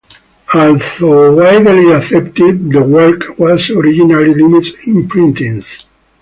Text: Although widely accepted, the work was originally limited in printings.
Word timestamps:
Although 0.55 1.35
widely 1.35 1.91
accepted, 1.91 2.71
the 2.71 2.81
work 2.81 3.37
was 3.37 3.69
originally 3.69 4.33
limited 4.33 4.73
in 4.87 5.07
printings. 5.07 5.85